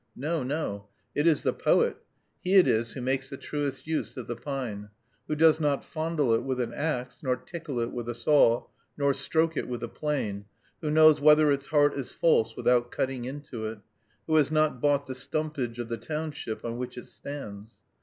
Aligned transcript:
No! 0.15 0.41
no! 0.41 0.87
it 1.13 1.27
is 1.27 1.43
the 1.43 1.53
poet; 1.53 1.97
he 2.43 2.55
it 2.55 2.67
is 2.67 2.93
who 2.93 3.01
makes 3.01 3.29
the 3.29 3.37
truest 3.37 3.85
use 3.85 4.17
of 4.17 4.25
the 4.25 4.35
pine, 4.35 4.89
who 5.27 5.35
does 5.35 5.59
not 5.59 5.85
fondle 5.85 6.33
it 6.33 6.41
with 6.41 6.59
an 6.59 6.73
axe, 6.73 7.21
nor 7.21 7.35
tickle 7.35 7.79
it 7.79 7.91
with 7.91 8.09
a 8.09 8.15
saw, 8.15 8.65
nor 8.97 9.13
stroke 9.13 9.55
it 9.55 9.67
with 9.67 9.83
a 9.83 9.87
plane, 9.87 10.45
who 10.81 10.89
knows 10.89 11.21
whether 11.21 11.51
its 11.51 11.67
heart 11.67 11.93
is 11.93 12.11
false 12.11 12.55
without 12.55 12.89
cutting 12.89 13.25
into 13.25 13.67
it, 13.67 13.77
who 14.25 14.35
has 14.37 14.49
not 14.49 14.81
bought 14.81 15.05
the 15.05 15.13
stumpage 15.13 15.77
of 15.77 15.87
the 15.87 15.97
township 15.97 16.65
on 16.65 16.79
which 16.79 16.97
it 16.97 17.05
stands. 17.05 17.73